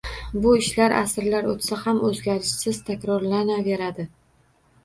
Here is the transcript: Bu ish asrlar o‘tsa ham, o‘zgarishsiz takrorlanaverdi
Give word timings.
Bu 0.43 0.51
ish 0.61 0.69
asrlar 1.01 1.49
o‘tsa 1.51 1.77
ham, 1.83 1.99
o‘zgarishsiz 2.09 2.81
takrorlanaverdi 2.89 4.09